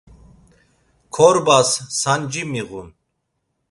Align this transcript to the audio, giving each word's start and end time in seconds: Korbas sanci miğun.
Korbas 1.13 1.71
sanci 2.01 2.43
miğun. 2.51 2.89